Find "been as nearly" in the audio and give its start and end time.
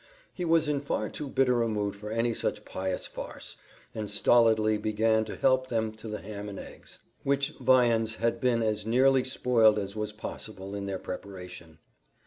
8.41-9.23